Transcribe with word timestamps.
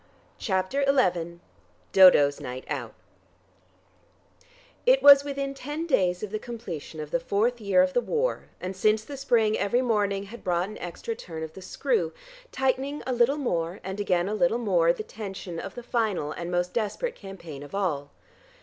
CHAPTER 0.39 0.83
XI 0.83 1.37
DODO'S 1.93 2.39
NIGHT 2.39 2.65
OUT 2.69 2.95
It 4.87 5.03
was 5.03 5.23
within 5.23 5.53
ten 5.53 5.85
days 5.85 6.23
of 6.23 6.31
the 6.31 6.39
completion 6.39 6.99
of 6.99 7.11
the 7.11 7.19
fourth 7.19 7.61
year 7.61 7.83
of 7.83 7.93
the 7.93 8.01
war, 8.01 8.49
and 8.59 8.75
since 8.75 9.03
the 9.03 9.15
spring 9.15 9.55
every 9.59 9.83
morning 9.83 10.23
had 10.23 10.43
brought 10.43 10.69
an 10.69 10.79
extra 10.79 11.13
turn 11.15 11.43
of 11.43 11.53
the 11.53 11.61
screw, 11.61 12.13
tightening 12.51 13.03
a 13.05 13.13
little 13.13 13.37
more 13.37 13.79
and 13.83 13.99
again 13.99 14.27
a 14.27 14.33
little 14.33 14.57
more 14.57 14.91
the 14.91 15.03
tension 15.03 15.59
of 15.59 15.75
the 15.75 15.83
final 15.83 16.31
and 16.31 16.49
most 16.49 16.73
desperate 16.73 17.13
campaign 17.13 17.61
of 17.61 17.75
all. 17.75 18.09